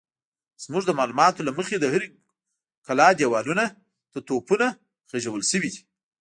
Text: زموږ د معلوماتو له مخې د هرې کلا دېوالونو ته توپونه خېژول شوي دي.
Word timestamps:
زموږ 0.63 0.83
د 0.85 0.91
معلوماتو 0.99 1.45
له 1.47 1.51
مخې 1.57 1.75
د 1.79 1.85
هرې 1.93 2.07
کلا 2.85 3.07
دېوالونو 3.19 3.65
ته 4.11 4.19
توپونه 4.27 4.67
خېژول 5.09 5.41
شوي 5.51 5.69
دي. 5.73 5.81